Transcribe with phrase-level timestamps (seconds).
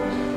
[0.00, 0.27] Amen.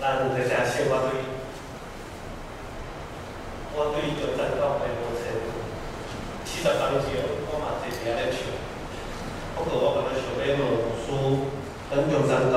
[0.00, 1.20] 咱这些小我对，
[3.76, 5.22] 我对中山高的无错，
[6.46, 7.04] 七十当时
[7.46, 8.48] 我嘛坐伫遐咧唱，
[9.54, 11.04] 不过我感觉想要问老师，
[11.90, 12.56] 咱中山高。